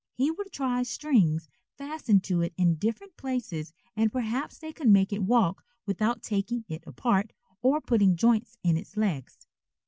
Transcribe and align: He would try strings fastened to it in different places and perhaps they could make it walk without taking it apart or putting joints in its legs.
He 0.15 0.31
would 0.31 0.51
try 0.51 0.81
strings 0.81 1.47
fastened 1.77 2.23
to 2.23 2.41
it 2.41 2.55
in 2.57 2.77
different 2.77 3.15
places 3.17 3.71
and 3.95 4.11
perhaps 4.11 4.57
they 4.57 4.73
could 4.73 4.87
make 4.89 5.13
it 5.13 5.21
walk 5.21 5.63
without 5.85 6.23
taking 6.23 6.65
it 6.67 6.81
apart 6.87 7.33
or 7.61 7.81
putting 7.81 8.15
joints 8.15 8.57
in 8.63 8.77
its 8.77 8.97
legs. 8.97 9.45